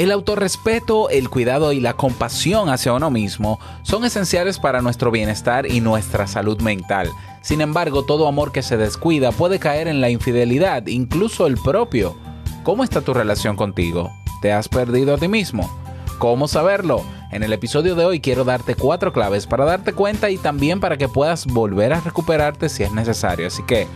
[0.00, 5.70] El autorrespeto, el cuidado y la compasión hacia uno mismo son esenciales para nuestro bienestar
[5.70, 7.10] y nuestra salud mental.
[7.42, 12.16] Sin embargo, todo amor que se descuida puede caer en la infidelidad, incluso el propio.
[12.62, 14.10] ¿Cómo está tu relación contigo?
[14.40, 15.70] ¿Te has perdido a ti mismo?
[16.18, 17.04] ¿Cómo saberlo?
[17.30, 20.96] En el episodio de hoy quiero darte cuatro claves para darte cuenta y también para
[20.96, 23.48] que puedas volver a recuperarte si es necesario.
[23.48, 23.86] Así que,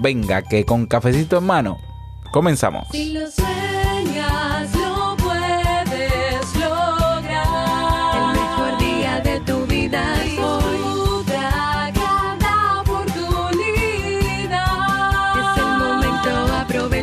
[0.00, 1.78] venga, que con cafecito en mano,
[2.30, 2.86] comenzamos.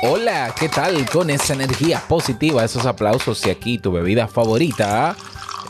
[0.00, 1.10] Hola, ¿qué tal?
[1.10, 5.16] Con esa energía positiva, esos aplausos y aquí tu bebida favorita.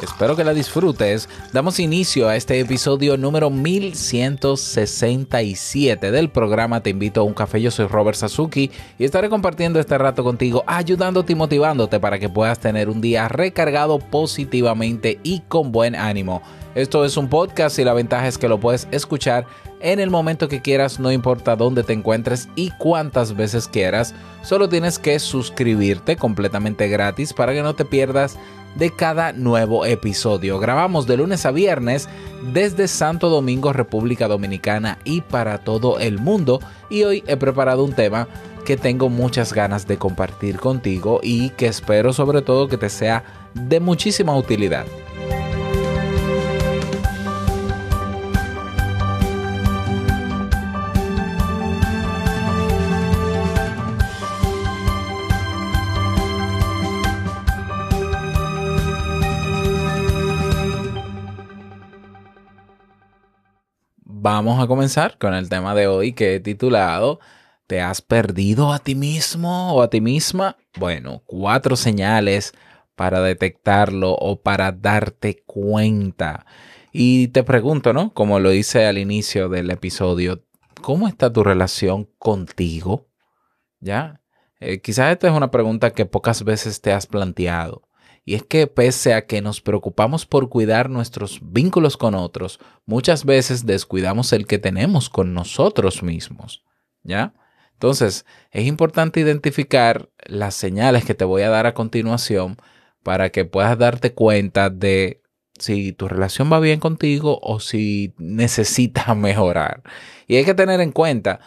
[0.02, 1.30] Espero que la disfrutes.
[1.54, 7.62] Damos inicio a este episodio número 1167 del programa Te invito a un café.
[7.62, 12.28] Yo soy Robert Sasuki y estaré compartiendo este rato contigo, ayudándote y motivándote para que
[12.28, 16.42] puedas tener un día recargado positivamente y con buen ánimo.
[16.74, 19.46] Esto es un podcast y la ventaja es que lo puedes escuchar
[19.80, 24.14] en el momento que quieras, no importa dónde te encuentres y cuántas veces quieras.
[24.42, 28.38] Solo tienes que suscribirte completamente gratis para que no te pierdas
[28.74, 30.58] de cada nuevo episodio.
[30.58, 32.08] Grabamos de lunes a viernes
[32.53, 36.60] desde Santo Domingo, República Dominicana y para todo el mundo.
[36.91, 38.28] Y hoy he preparado un tema
[38.64, 43.24] que tengo muchas ganas de compartir contigo y que espero sobre todo que te sea
[43.54, 44.84] de muchísima utilidad.
[64.20, 67.20] Vamos a comenzar con el tema de hoy que he titulado
[67.66, 70.56] ¿Te has perdido a ti mismo o a ti misma?
[70.78, 72.54] Bueno, cuatro señales
[72.96, 76.46] para detectarlo o para darte cuenta.
[76.92, 78.14] Y te pregunto, ¿no?
[78.14, 80.44] Como lo hice al inicio del episodio,
[80.80, 83.06] ¿cómo está tu relación contigo?
[83.80, 84.22] ¿Ya?
[84.60, 87.88] Eh, quizás esta es una pregunta que pocas veces te has planteado.
[88.28, 93.25] Y es que pese a que nos preocupamos por cuidar nuestros vínculos con otros, muchas
[93.25, 96.62] veces descuidamos el que tenemos con nosotros mismos.
[97.03, 97.33] ¿Ya?
[97.72, 102.59] Entonces, es importante identificar las señales que te voy a dar a continuación
[103.03, 105.22] para que puedas darte cuenta de
[105.59, 109.83] si tu relación va bien contigo o si necesitas mejorar.
[110.27, 111.41] Y hay que tener en cuenta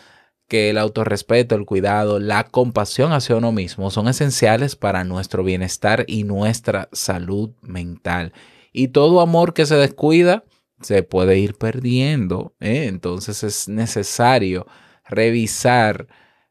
[0.51, 6.03] que el autorrespeto, el cuidado, la compasión hacia uno mismo son esenciales para nuestro bienestar
[6.07, 8.33] y nuestra salud mental.
[8.73, 10.43] Y todo amor que se descuida
[10.81, 12.53] se puede ir perdiendo.
[12.59, 12.87] ¿eh?
[12.89, 14.67] Entonces es necesario
[15.05, 16.07] revisar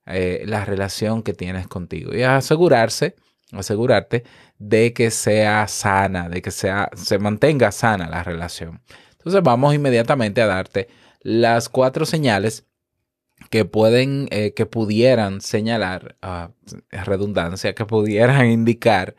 [0.07, 3.17] eh, la relación que tienes contigo y asegurarse,
[3.53, 4.25] asegurarte
[4.59, 8.81] de que sea sana, de que sea, se mantenga sana la relación.
[9.19, 10.89] Entonces vamos inmediatamente a darte
[11.21, 12.65] las cuatro señales
[13.49, 16.53] que pueden, eh, que pudieran señalar, uh,
[17.05, 19.17] redundancia, que pudieran indicar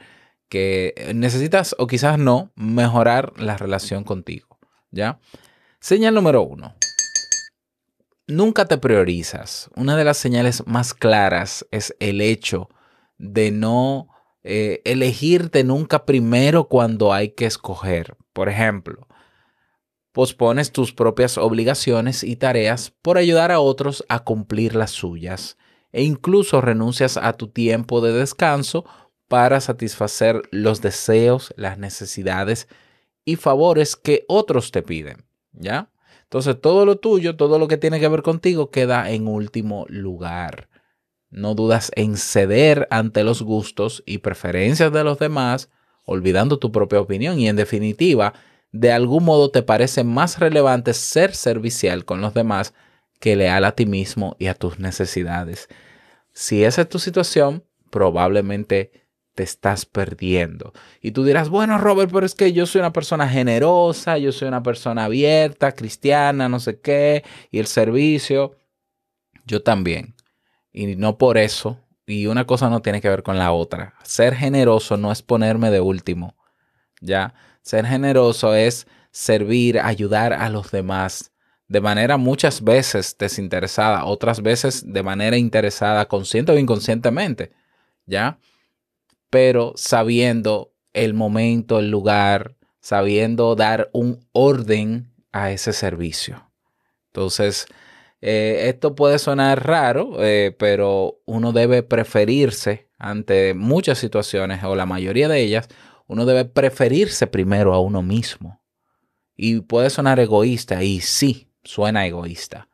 [0.49, 4.59] que necesitas o quizás no mejorar la relación contigo,
[4.91, 5.19] ¿ya?
[5.79, 6.75] Señal número uno.
[8.27, 9.69] Nunca te priorizas.
[9.75, 12.69] Una de las señales más claras es el hecho
[13.17, 14.09] de no
[14.43, 18.15] eh, elegirte nunca primero cuando hay que escoger.
[18.33, 19.07] Por ejemplo,
[20.11, 25.57] pospones tus propias obligaciones y tareas por ayudar a otros a cumplir las suyas
[25.91, 28.85] e incluso renuncias a tu tiempo de descanso
[29.27, 32.67] para satisfacer los deseos, las necesidades
[33.23, 35.91] y favores que otros te piden, ¿ya?
[36.23, 40.69] Entonces todo lo tuyo, todo lo que tiene que ver contigo queda en último lugar.
[41.29, 45.69] No dudas en ceder ante los gustos y preferencias de los demás,
[46.03, 48.33] olvidando tu propia opinión y en definitiva,
[48.71, 52.73] de algún modo te parece más relevante ser servicial con los demás
[53.19, 55.67] que leal a ti mismo y a tus necesidades.
[56.33, 58.91] Si esa es tu situación, probablemente
[59.35, 60.73] te estás perdiendo.
[61.01, 64.47] Y tú dirás, bueno, Robert, pero es que yo soy una persona generosa, yo soy
[64.47, 68.57] una persona abierta, cristiana, no sé qué, y el servicio,
[69.45, 70.15] yo también.
[70.73, 73.95] Y no por eso, y una cosa no tiene que ver con la otra.
[74.03, 76.35] Ser generoso no es ponerme de último,
[76.99, 77.33] ¿ya?
[77.61, 81.31] Ser generoso es servir, ayudar a los demás
[81.67, 87.53] de manera muchas veces desinteresada, otras veces de manera interesada, consciente o inconscientemente,
[88.05, 88.39] ¿ya?
[89.29, 96.51] Pero sabiendo el momento, el lugar, sabiendo dar un orden a ese servicio.
[97.07, 97.67] Entonces,
[98.19, 104.85] eh, esto puede sonar raro, eh, pero uno debe preferirse ante muchas situaciones o la
[104.85, 105.69] mayoría de ellas,
[106.11, 108.61] uno debe preferirse primero a uno mismo.
[109.37, 112.67] Y puede sonar egoísta, y sí, suena egoísta.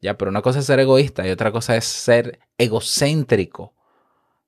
[0.00, 3.74] Ya, pero una cosa es ser egoísta y otra cosa es ser egocéntrico.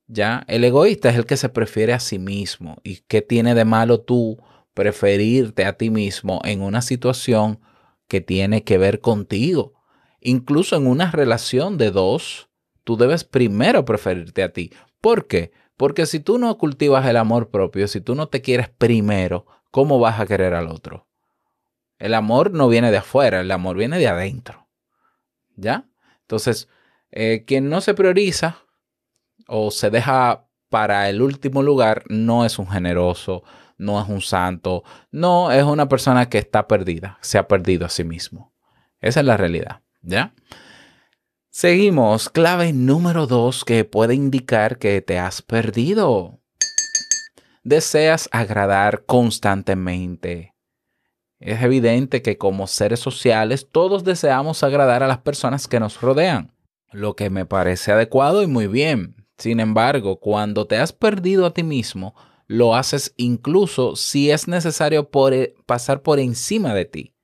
[0.09, 2.79] Ya, el egoísta es el que se prefiere a sí mismo.
[2.83, 4.43] ¿Y qué tiene de malo tú
[4.75, 7.61] preferirte a ti mismo en una situación
[8.09, 9.75] que tiene que ver contigo?
[10.21, 12.49] Incluso en una relación de dos,
[12.83, 14.73] tú debes primero preferirte a ti.
[15.01, 15.53] ¿Por qué?
[15.83, 19.99] Porque si tú no cultivas el amor propio, si tú no te quieres primero, ¿cómo
[19.99, 21.09] vas a querer al otro?
[21.99, 24.69] El amor no viene de afuera, el amor viene de adentro.
[25.57, 25.89] ¿Ya?
[26.21, 26.69] Entonces,
[27.11, 28.59] eh, quien no se prioriza
[29.49, 33.43] o se deja para el último lugar no es un generoso,
[33.77, 37.89] no es un santo, no es una persona que está perdida, se ha perdido a
[37.89, 38.55] sí mismo.
[39.01, 40.33] Esa es la realidad, ¿ya?
[41.55, 46.41] Seguimos, clave número dos que puede indicar que te has perdido.
[47.63, 50.55] Deseas agradar constantemente.
[51.41, 56.55] Es evidente que como seres sociales todos deseamos agradar a las personas que nos rodean,
[56.91, 59.27] lo que me parece adecuado y muy bien.
[59.37, 62.15] Sin embargo, cuando te has perdido a ti mismo,
[62.47, 67.15] lo haces incluso si es necesario e, pasar por encima de ti.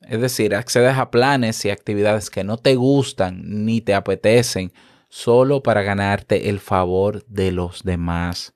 [0.00, 4.72] Es decir, accedes a planes y actividades que no te gustan ni te apetecen
[5.08, 8.54] solo para ganarte el favor de los demás.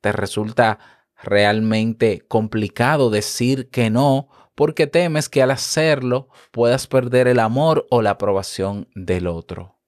[0.00, 0.78] Te resulta
[1.22, 8.02] realmente complicado decir que no porque temes que al hacerlo puedas perder el amor o
[8.02, 9.78] la aprobación del otro.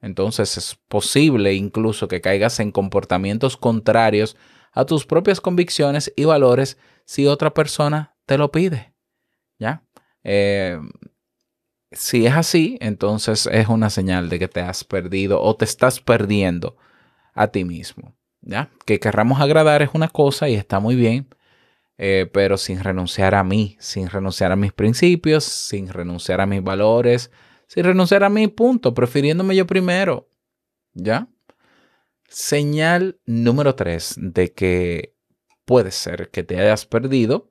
[0.00, 4.36] Entonces es posible incluso que caigas en comportamientos contrarios
[4.72, 8.94] a tus propias convicciones y valores si otra persona te lo pide.
[9.58, 9.82] ¿Ya?
[10.30, 10.78] Eh,
[11.90, 16.00] si es así, entonces es una señal de que te has perdido o te estás
[16.00, 16.76] perdiendo
[17.32, 18.14] a ti mismo.
[18.42, 18.70] ¿ya?
[18.84, 21.28] Que querramos agradar es una cosa y está muy bien,
[21.96, 26.62] eh, pero sin renunciar a mí, sin renunciar a mis principios, sin renunciar a mis
[26.62, 27.30] valores,
[27.66, 30.28] sin renunciar a mi punto, prefiriéndome yo primero.
[30.92, 31.28] ¿Ya?
[32.28, 35.14] Señal número tres de que
[35.64, 37.50] puede ser que te hayas perdido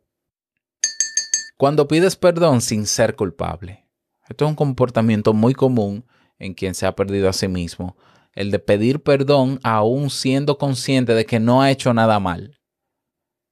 [1.57, 3.86] cuando pides perdón sin ser culpable.
[4.30, 6.06] Esto es un comportamiento muy común
[6.38, 7.98] en quien se ha perdido a sí mismo,
[8.33, 12.59] el de pedir perdón aún siendo consciente de que no ha hecho nada mal.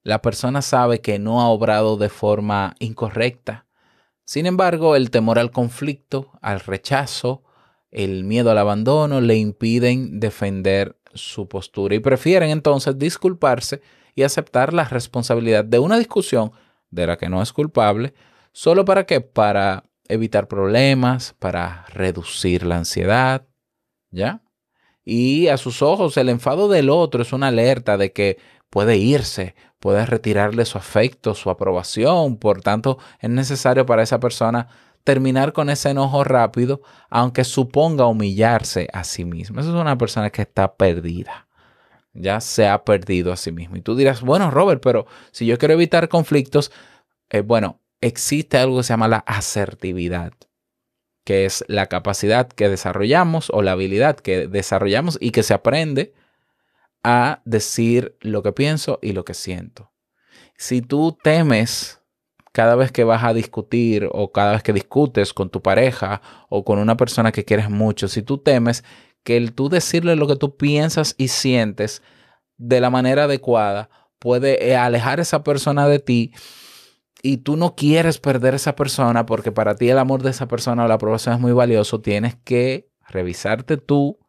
[0.04, 3.66] La persona sabe que no ha obrado de forma incorrecta.
[4.24, 7.44] Sin embargo, el temor al conflicto, al rechazo,
[7.90, 13.82] el miedo al abandono le impiden defender su postura y prefieren entonces disculparse
[14.14, 16.52] y aceptar la responsabilidad de una discusión
[16.90, 18.14] de la que no es culpable,
[18.52, 19.22] solo para qué?
[19.22, 23.48] Para evitar problemas, para reducir la ansiedad,
[24.12, 24.42] ¿ya?
[25.04, 28.38] Y a sus ojos el enfado del otro es una alerta de que
[28.70, 34.68] puede irse, puede retirarle su afecto, su aprobación, por tanto es necesario para esa persona
[35.04, 39.60] terminar con ese enojo rápido, aunque suponga humillarse a sí mismo.
[39.60, 41.45] Esa es una persona que está perdida
[42.16, 43.76] ya se ha perdido a sí mismo.
[43.76, 46.72] Y tú dirás, bueno, Robert, pero si yo quiero evitar conflictos,
[47.30, 50.34] eh, bueno, existe algo que se llama la asertividad,
[51.24, 56.14] que es la capacidad que desarrollamos o la habilidad que desarrollamos y que se aprende
[57.04, 59.92] a decir lo que pienso y lo que siento.
[60.58, 62.02] Si tú temes
[62.52, 66.64] cada vez que vas a discutir o cada vez que discutes con tu pareja o
[66.64, 68.84] con una persona que quieres mucho, si tú temes
[69.26, 72.02] que el tú decirle lo que tú piensas y sientes
[72.58, 73.90] de la manera adecuada
[74.20, 76.32] puede eh, alejar a esa persona de ti
[77.24, 80.48] y tú no quieres perder a esa persona porque para ti el amor de esa
[80.48, 84.20] persona o la aprobación es muy valioso, tienes que revisarte tú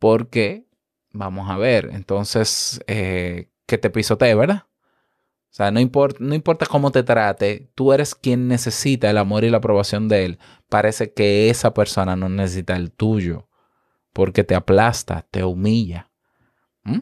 [0.00, 0.66] porque,
[1.12, 4.64] vamos a ver, entonces, eh, que te pisotee, ¿verdad?
[4.66, 9.44] O sea, no importa, no importa cómo te trate, tú eres quien necesita el amor
[9.44, 10.38] y la aprobación de él.
[10.68, 13.48] Parece que esa persona no necesita el tuyo
[14.14, 16.10] porque te aplasta, te humilla.
[16.84, 17.00] ¿Mm?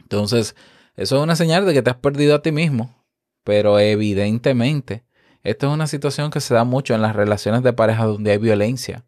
[0.00, 0.56] Entonces,
[0.96, 3.04] eso es una señal de que te has perdido a ti mismo.
[3.44, 5.04] Pero evidentemente,
[5.42, 8.38] esto es una situación que se da mucho en las relaciones de pareja donde hay
[8.38, 9.04] violencia.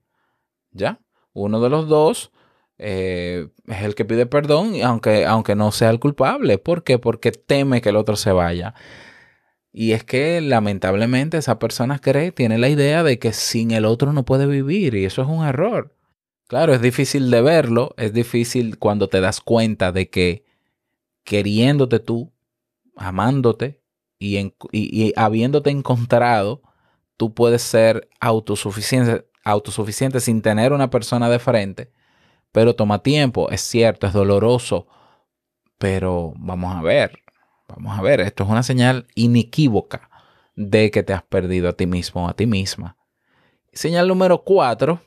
[0.70, 1.00] ¿Ya?
[1.32, 2.30] Uno de los dos
[2.78, 6.58] eh, es el que pide perdón, aunque, aunque no sea el culpable.
[6.58, 6.98] ¿Por qué?
[6.98, 8.74] Porque teme que el otro se vaya.
[9.72, 14.12] Y es que lamentablemente esa persona cree, tiene la idea de que sin el otro
[14.12, 15.95] no puede vivir y eso es un error.
[16.48, 20.44] Claro, es difícil de verlo, es difícil cuando te das cuenta de que
[21.24, 22.32] queriéndote tú,
[22.94, 23.82] amándote
[24.18, 26.62] y, y habiéndote encontrado,
[27.16, 31.90] tú puedes ser autosuficiente, autosuficiente sin tener una persona de frente,
[32.52, 34.86] pero toma tiempo, es cierto, es doloroso,
[35.78, 37.22] pero vamos a ver,
[37.68, 40.10] vamos a ver, esto es una señal inequívoca
[40.54, 42.96] de que te has perdido a ti mismo o a ti misma.
[43.72, 45.00] Señal número cuatro,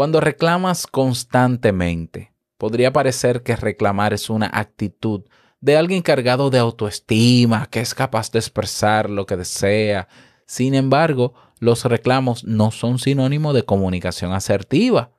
[0.00, 5.24] cuando reclamas constantemente, podría parecer que reclamar es una actitud
[5.60, 10.08] de alguien cargado de autoestima, que es capaz de expresar lo que desea.
[10.46, 15.10] Sin embargo, los reclamos no son sinónimo de comunicación asertiva.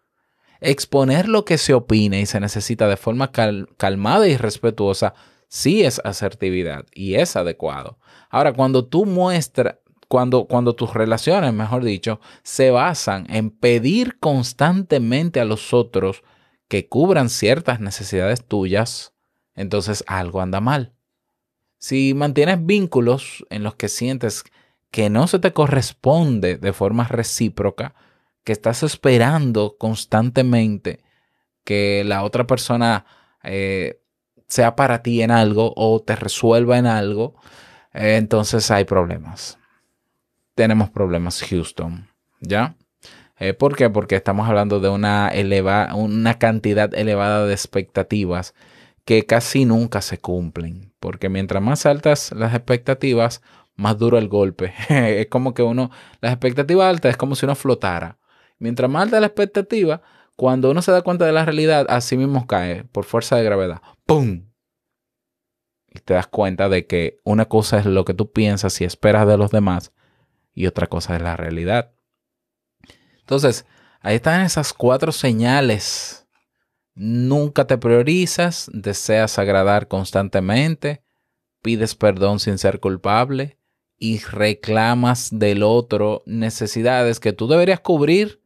[0.61, 5.13] Exponer lo que se opina y se necesita de forma calmada y respetuosa
[5.47, 7.99] sí es asertividad y es adecuado.
[8.31, 9.75] Ahora, cuando tú muestras,
[10.11, 16.21] cuando, cuando tus relaciones, mejor dicho, se basan en pedir constantemente a los otros
[16.67, 19.13] que cubran ciertas necesidades tuyas,
[19.55, 20.91] entonces algo anda mal.
[21.77, 24.43] Si mantienes vínculos en los que sientes
[24.91, 27.95] que no se te corresponde de forma recíproca,
[28.43, 31.05] que estás esperando constantemente
[31.63, 33.05] que la otra persona
[33.43, 34.01] eh,
[34.49, 37.35] sea para ti en algo o te resuelva en algo,
[37.93, 39.57] eh, entonces hay problemas.
[40.61, 42.07] Tenemos problemas, Houston,
[42.39, 42.75] ¿ya?
[43.39, 43.89] Eh, ¿Por qué?
[43.89, 48.53] Porque estamos hablando de una, eleva, una cantidad elevada de expectativas
[49.03, 50.93] que casi nunca se cumplen.
[50.99, 53.41] Porque mientras más altas las expectativas,
[53.75, 54.71] más duro el golpe.
[54.89, 55.89] es como que uno,
[56.21, 58.19] las expectativas altas es como si uno flotara.
[58.59, 60.03] Mientras más alta la expectativa,
[60.35, 63.81] cuando uno se da cuenta de la realidad, así mismo cae por fuerza de gravedad.
[64.05, 64.45] ¡Pum!
[65.89, 69.25] Y te das cuenta de que una cosa es lo que tú piensas y esperas
[69.25, 69.91] de los demás
[70.53, 71.93] y otra cosa es la realidad.
[73.19, 73.65] Entonces,
[74.01, 76.27] ahí están esas cuatro señales.
[76.93, 81.03] Nunca te priorizas, deseas agradar constantemente,
[81.61, 83.57] pides perdón sin ser culpable
[83.97, 88.41] y reclamas del otro necesidades que tú deberías cubrir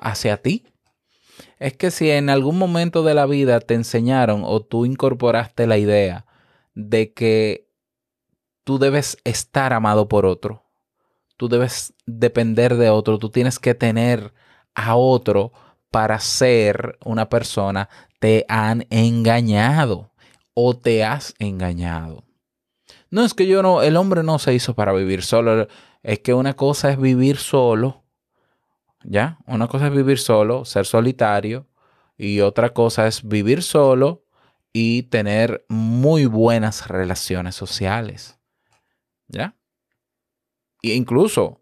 [0.00, 0.64] hacia ti.
[1.58, 5.78] Es que si en algún momento de la vida te enseñaron o tú incorporaste la
[5.78, 6.26] idea
[6.74, 7.68] de que
[8.64, 10.67] tú debes estar amado por otro,
[11.38, 14.34] tú debes depender de otro, tú tienes que tener
[14.74, 15.52] a otro
[15.90, 20.12] para ser una persona, te han engañado
[20.52, 22.24] o te has engañado.
[23.10, 25.66] No es que yo no, el hombre no se hizo para vivir solo,
[26.02, 28.04] es que una cosa es vivir solo
[29.04, 29.38] ¿ya?
[29.46, 31.66] Una cosa es vivir solo, ser solitario,
[32.16, 34.24] y otra cosa es vivir solo
[34.72, 38.38] y tener muy buenas relaciones sociales,
[39.28, 39.56] ¿ya?
[40.82, 41.60] E incluso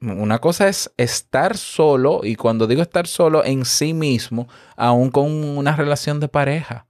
[0.00, 5.30] una cosa es estar solo, y cuando digo estar solo en sí mismo, aún con
[5.30, 6.86] una relación de pareja.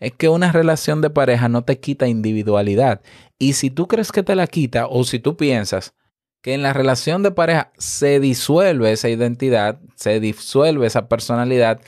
[0.00, 3.00] Es que una relación de pareja no te quita individualidad.
[3.38, 5.94] Y si tú crees que te la quita, o si tú piensas
[6.42, 11.80] que en la relación de pareja se disuelve esa identidad, se disuelve esa personalidad,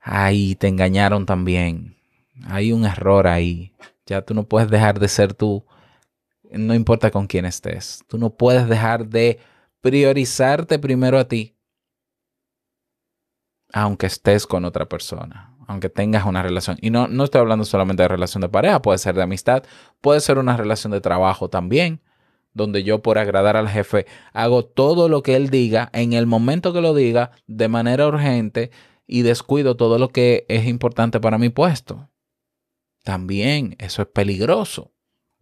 [0.00, 1.96] ahí te engañaron también.
[2.46, 3.72] Hay un error ahí.
[4.06, 5.64] Ya tú no puedes dejar de ser tú,
[6.56, 8.04] no importa con quién estés.
[8.08, 9.38] Tú no puedes dejar de
[9.80, 11.56] priorizarte primero a ti,
[13.72, 16.78] aunque estés con otra persona, aunque tengas una relación.
[16.80, 19.64] Y no, no estoy hablando solamente de relación de pareja, puede ser de amistad,
[20.00, 22.00] puede ser una relación de trabajo también
[22.54, 26.72] donde yo por agradar al jefe hago todo lo que él diga en el momento
[26.72, 28.70] que lo diga de manera urgente
[29.06, 32.08] y descuido todo lo que es importante para mi puesto.
[33.02, 34.93] También eso es peligroso.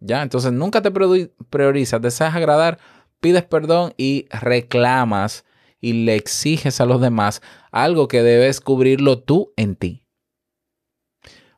[0.05, 0.21] ¿Ya?
[0.21, 2.77] Entonces nunca te priorizas, deseas agradar,
[3.19, 5.45] pides perdón y reclamas
[5.79, 7.41] y le exiges a los demás
[7.71, 10.03] algo que debes cubrirlo tú en ti.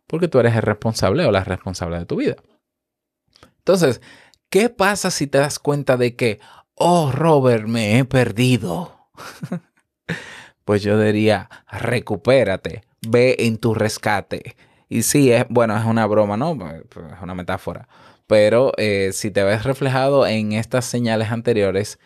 [0.08, 2.36] Porque tú eres el responsable o la responsable de tu vida.
[3.58, 4.00] Entonces,
[4.56, 6.40] ¿Qué pasa si te das cuenta de que,
[6.76, 9.10] oh Robert, me he perdido?
[10.66, 14.56] pues yo diría, recupérate, ve en tu rescate.
[14.88, 16.58] Y sí, es, bueno, es una broma, ¿no?
[16.58, 16.84] Pues,
[17.14, 17.90] es una metáfora.
[18.28, 22.00] Pero eh, si te ves reflejado en estas señales anteriores,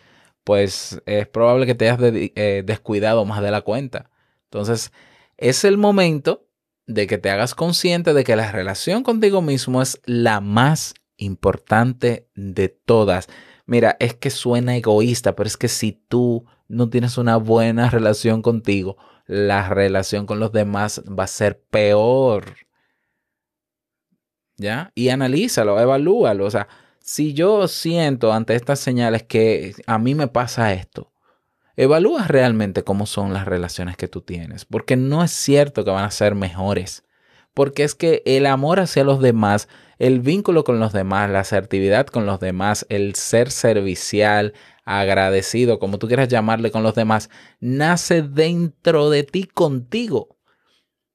[0.44, 4.10] pues es probable que te hayas eh, descuidado más de la cuenta.
[4.44, 4.92] Entonces,
[5.36, 6.46] es el momento
[6.86, 12.28] de que te hagas consciente de que la relación contigo mismo es la más importante
[12.34, 13.28] de todas.
[13.66, 18.42] Mira, es que suena egoísta, pero es que si tú no tienes una buena relación
[18.42, 18.96] contigo,
[19.26, 22.56] la relación con los demás va a ser peor.
[24.94, 26.44] Y analízalo, evalúalo.
[26.44, 26.68] O sea,
[27.00, 31.12] si yo siento ante estas señales que a mí me pasa esto,
[31.76, 36.04] evalúa realmente cómo son las relaciones que tú tienes, porque no es cierto que van
[36.04, 37.04] a ser mejores,
[37.54, 42.06] porque es que el amor hacia los demás, el vínculo con los demás, la asertividad
[42.06, 44.52] con los demás, el ser servicial,
[44.84, 50.36] agradecido, como tú quieras llamarle con los demás, nace dentro de ti contigo.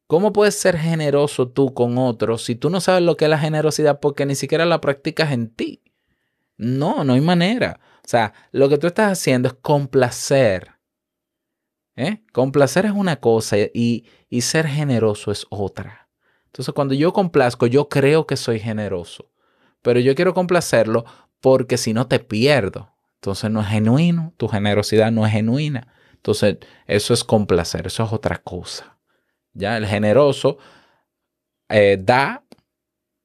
[0.08, 3.40] ¿Cómo puedes ser generoso tú con otros si tú no sabes lo que es la
[3.40, 5.82] generosidad porque ni siquiera la practicas en ti?
[6.58, 7.80] No, no hay manera.
[8.06, 10.74] O sea, lo que tú estás haciendo es complacer.
[11.96, 12.24] ¿eh?
[12.32, 16.10] Complacer es una cosa y, y ser generoso es otra.
[16.46, 19.32] Entonces, cuando yo complazco, yo creo que soy generoso.
[19.82, 21.04] Pero yo quiero complacerlo
[21.42, 22.94] porque si no te pierdo.
[23.16, 25.94] Entonces no es genuino, tu generosidad no es genuina.
[26.14, 28.95] Entonces, eso es complacer, eso es otra cosa.
[29.56, 30.60] Ya el generoso
[31.70, 32.46] eh, da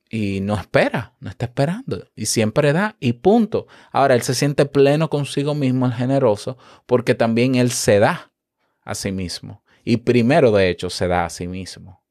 [0.09, 3.67] y no espera, no está esperando y siempre da y punto.
[3.93, 6.57] Ahora, él se siente pleno consigo mismo, el generoso,
[6.87, 8.33] porque también él se da
[8.83, 9.63] a sí mismo.
[9.85, 12.03] Y primero, de hecho, se da a sí mismo.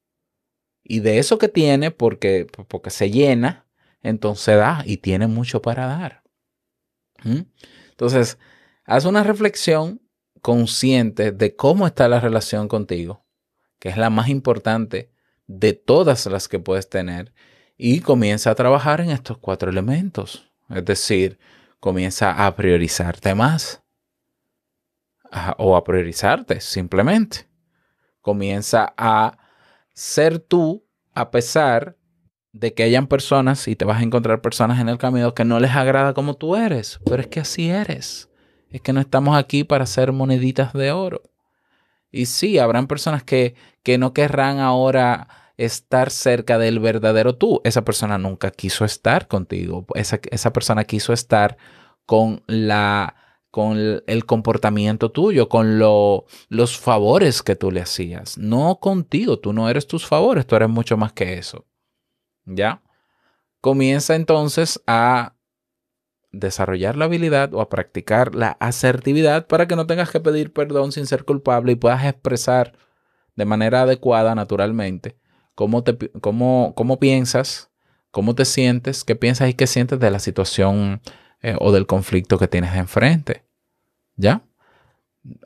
[0.84, 3.68] Y de eso que tiene, porque, porque se llena,
[4.02, 6.24] entonces da y tiene mucho para dar.
[7.24, 7.42] ¿Mm?
[7.92, 8.38] Entonces,
[8.86, 10.02] haz una reflexión
[10.42, 13.26] consciente de cómo está la relación contigo,
[13.80, 15.10] que es la más importante
[15.48, 17.34] de todas las que puedes tener
[17.78, 20.52] y comienza a trabajar en estos cuatro elementos.
[20.70, 21.40] Es decir,
[21.80, 23.82] comienza a priorizarte más
[25.58, 27.48] o a priorizarte simplemente.
[28.22, 29.38] Comienza a
[29.94, 31.98] ser tú a pesar
[32.52, 35.60] de que hayan personas y te vas a encontrar personas en el camino que no
[35.60, 38.30] les agrada como tú eres, pero es que así eres.
[38.70, 41.24] Es que no estamos aquí para hacer moneditas de oro.
[42.12, 47.62] Y sí, habrán personas que, que no querrán ahora estar cerca del verdadero tú.
[47.64, 49.86] Esa persona nunca quiso estar contigo.
[49.94, 51.58] Esa, esa persona quiso estar
[52.06, 53.16] con la
[53.52, 59.54] con el comportamiento tuyo, con lo, los favores que tú le hacías, no contigo, tú
[59.54, 61.66] no eres tus favores, tú eres mucho más que eso.
[62.46, 62.84] ¿Ya?
[63.60, 65.36] Comienza entonces a
[66.32, 70.92] desarrollar la habilidad o a practicar la asertividad para que no tengas que pedir perdón
[70.92, 72.74] sin ser culpable y puedas expresar
[73.36, 75.18] de manera adecuada, naturalmente,
[75.56, 77.72] cómo, te, cómo, cómo piensas,
[78.12, 81.02] cómo te sientes, qué piensas y qué sientes de la situación
[81.42, 83.46] eh, o del conflicto que tienes enfrente.
[84.18, 84.44] ¿Ya?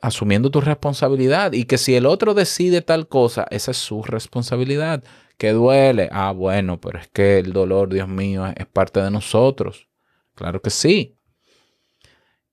[0.02, 5.04] Asumiendo tu responsabilidad y que si el otro decide tal cosa, esa es su responsabilidad.
[5.38, 6.08] Que duele.
[6.12, 9.88] Ah, bueno, pero es que el dolor, Dios mío, es parte de nosotros.
[10.34, 11.16] Claro que sí.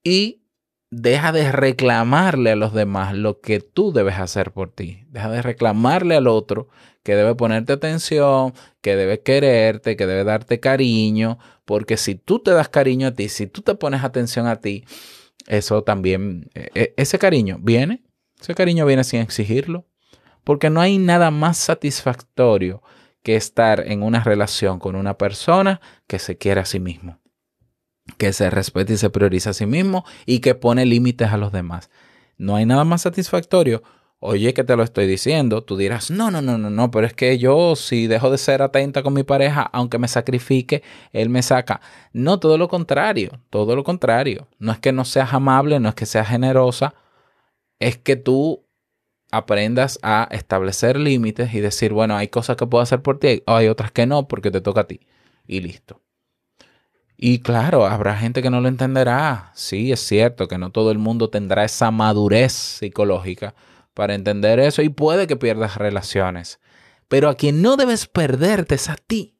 [0.03, 0.41] Y
[0.91, 5.05] deja de reclamarle a los demás lo que tú debes hacer por ti.
[5.09, 6.67] Deja de reclamarle al otro
[7.03, 12.51] que debe ponerte atención, que debe quererte, que debe darte cariño, porque si tú te
[12.51, 14.85] das cariño a ti, si tú te pones atención a ti,
[15.47, 18.03] eso también, e, e, ese cariño viene,
[18.39, 19.87] ese cariño viene sin exigirlo,
[20.43, 22.83] porque no hay nada más satisfactorio
[23.23, 27.21] que estar en una relación con una persona que se quiere a sí mismo
[28.17, 31.51] que se respete y se prioriza a sí mismo y que pone límites a los
[31.51, 31.89] demás.
[32.37, 33.83] No hay nada más satisfactorio.
[34.23, 37.13] Oye, que te lo estoy diciendo, tú dirás, no, no, no, no, no, pero es
[37.15, 41.41] que yo si dejo de ser atenta con mi pareja, aunque me sacrifique, él me
[41.41, 41.81] saca.
[42.13, 44.47] No, todo lo contrario, todo lo contrario.
[44.59, 46.93] No es que no seas amable, no es que seas generosa,
[47.79, 48.63] es que tú
[49.31, 53.67] aprendas a establecer límites y decir, bueno, hay cosas que puedo hacer por ti, hay
[53.69, 54.99] otras que no, porque te toca a ti.
[55.47, 56.01] Y listo.
[57.23, 59.51] Y claro, habrá gente que no lo entenderá.
[59.53, 63.53] Sí, es cierto que no todo el mundo tendrá esa madurez psicológica
[63.93, 66.59] para entender eso y puede que pierdas relaciones.
[67.07, 69.35] Pero a quien no debes perderte es a ti.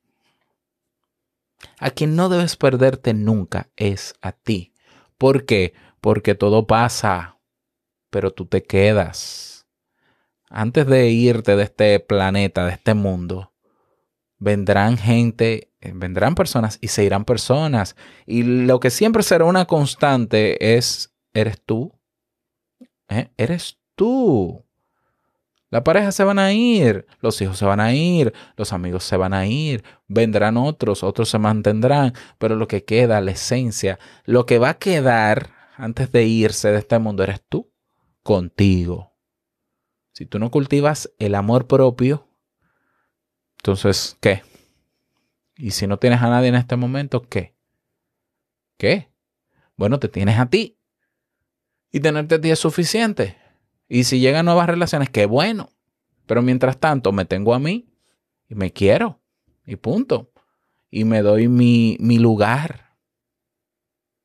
[1.80, 4.76] A quien no debes perderte nunca es a ti.
[5.17, 5.74] ¿Por qué?
[6.02, 7.39] Porque todo pasa,
[8.12, 9.65] pero tú te quedas.
[10.52, 13.54] Antes de irte de este planeta, de este mundo,
[14.38, 17.96] vendrán gente vendrán personas y se irán personas.
[18.26, 21.94] Y lo que siempre será una constante es, eres tú.
[23.10, 23.30] ¿Eh?
[23.38, 24.63] Eres tú.
[25.72, 29.15] La pareja se van a ir, los hijos se van a ir, los amigos se
[29.15, 34.46] van a ir, vendrán otros, otros se mantendrán, pero lo que queda, la esencia, lo
[34.46, 37.72] que va a quedar antes de irse de este mundo eres tú,
[38.22, 39.13] contigo.
[40.12, 42.28] Si tú no cultivas el amor propio,
[43.60, 44.41] Entonces, ¿qué?
[45.62, 47.54] Y si no tienes a nadie en este momento, ¿qué?
[48.78, 49.12] ¿Qué?
[49.78, 50.80] Bueno, te tienes a ti.
[51.91, 53.38] Y tenerte a ti es suficiente.
[53.88, 55.69] Y si llegan nuevas relaciones, qué bueno.
[56.26, 57.93] Pero mientras tanto, me tengo a mí
[58.50, 59.21] y me quiero.
[59.63, 60.32] Y punto.
[60.89, 62.95] Y me doy mi, mi lugar.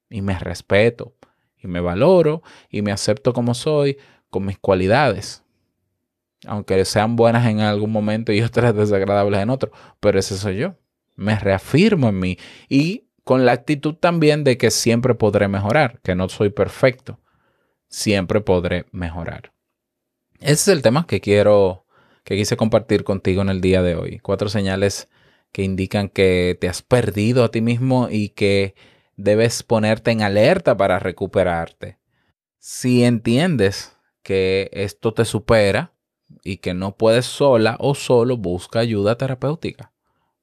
[0.08, 1.16] Y me respeto.
[1.58, 2.42] Y me valoro.
[2.70, 3.98] Y me acepto como soy,
[4.30, 5.44] con mis cualidades.
[6.46, 9.70] Aunque sean buenas en algún momento y otras desagradables en otro.
[10.00, 10.76] Pero ese soy yo.
[11.16, 12.38] Me reafirmo en mí.
[12.68, 16.00] Y con la actitud también de que siempre podré mejorar.
[16.02, 17.18] Que no soy perfecto.
[17.88, 19.52] Siempre podré mejorar.
[20.40, 21.86] Ese es el tema que quiero
[22.24, 24.18] que quise compartir contigo en el día de hoy.
[24.18, 25.08] Cuatro señales
[25.52, 28.74] que indican que te has perdido a ti mismo y que
[29.16, 31.98] debes ponerte en alerta para recuperarte.
[32.58, 35.94] Si entiendes que esto te supera
[36.42, 39.92] y que no puedes sola o solo, busca ayuda terapéutica.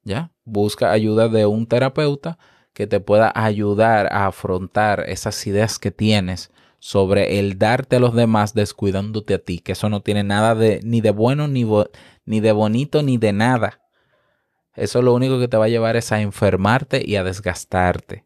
[0.03, 0.31] ¿Ya?
[0.43, 2.37] Busca ayuda de un terapeuta
[2.73, 8.13] que te pueda ayudar a afrontar esas ideas que tienes sobre el darte a los
[8.13, 11.65] demás descuidándote a ti, que eso no tiene nada de ni de bueno ni,
[12.25, 13.79] ni de bonito ni de nada.
[14.75, 18.25] Eso lo único que te va a llevar es a enfermarte y a desgastarte.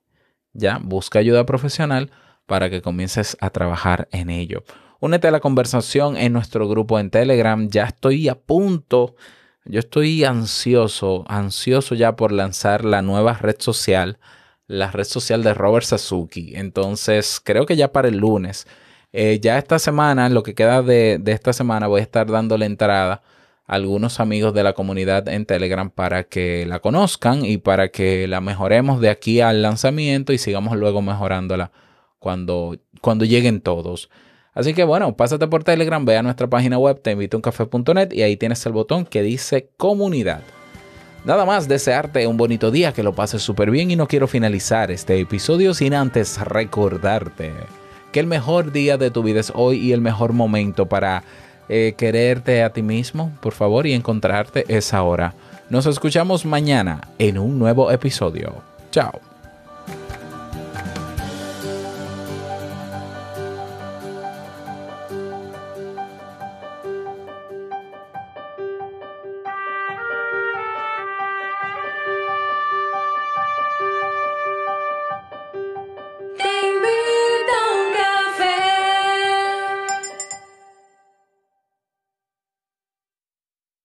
[0.54, 2.10] Ya, busca ayuda profesional
[2.48, 4.64] para que comiences a trabajar en ello.
[5.00, 7.70] Únete a la conversación en nuestro grupo en Telegram.
[7.70, 9.16] Ya estoy a punto,
[9.70, 14.18] yo estoy ansioso, ansioso ya por lanzar la nueva red social
[14.68, 16.56] la red social de Robert Sasuki.
[16.56, 18.68] Entonces, creo que ya para el lunes.
[19.14, 22.66] Eh, ya esta semana, lo que queda de, de, esta semana, voy a estar dándole
[22.66, 23.24] entrada
[23.66, 28.28] a algunos amigos de la comunidad en Telegram para que la conozcan y para que
[28.28, 31.72] la mejoremos de aquí al lanzamiento y sigamos luego mejorándola
[32.20, 34.10] cuando, cuando lleguen todos.
[34.58, 37.40] Así que bueno, pásate por Telegram, ve a nuestra página web, te invito
[38.12, 40.42] y ahí tienes el botón que dice comunidad.
[41.26, 44.90] Nada más desearte un bonito día, que lo pases súper bien y no quiero finalizar
[44.90, 47.54] este episodio sin antes recordarte
[48.12, 51.24] que el mejor día de tu vida es hoy y el mejor momento para
[51.70, 55.36] eh, quererte a ti mismo, por favor, y encontrarte es ahora.
[55.70, 58.56] Nos escuchamos mañana en un nuevo episodio.
[58.90, 59.37] Chao.